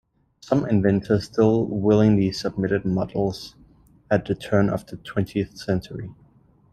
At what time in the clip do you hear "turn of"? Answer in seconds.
4.33-4.83